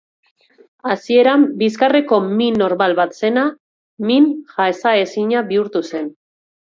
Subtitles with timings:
[0.93, 3.43] Hasieran bizkarreko min normal bat zena,
[4.13, 6.09] min jasanezina bihurtu zen.